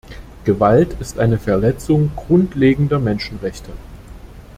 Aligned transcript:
Gewalt 0.45 0.99
ist 0.99 1.19
eine 1.19 1.37
Verletzung 1.37 2.09
grundlegender 2.15 2.97
Menschenrechte. 2.97 3.69